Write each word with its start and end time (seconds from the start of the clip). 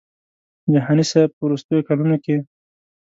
جهاني 0.73 1.03
صاحب 1.11 1.29
په 1.35 1.41
وروستیو 1.45 1.85
کلونو 1.87 2.17
کې. 2.23 2.35